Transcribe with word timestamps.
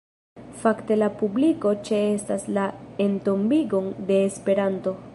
Fakte 0.61 0.97
la 1.01 1.09
publiko 1.19 1.75
ĉeestas 1.89 2.49
la 2.57 2.65
entombigon 3.09 3.95
de 4.11 4.23
Esperanto. 4.31 5.01